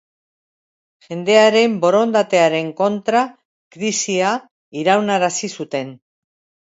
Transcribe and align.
Jendearen 1.07 1.75
borondatearen 1.83 2.71
kontra, 2.81 3.21
krisia 3.77 4.35
iraunarazi 4.85 5.55
zuten. 5.59 5.93